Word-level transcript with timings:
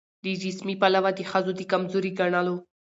له 0.23 0.31
جسمي 0.43 0.75
پلوه 0.81 1.11
د 1.15 1.19
ښځو 1.31 1.51
د 1.55 1.61
کمزوري 1.71 2.11
ګڼلو 2.19 2.55